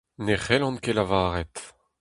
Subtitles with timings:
[0.25, 1.55] Ne c'hellan ket lavaret.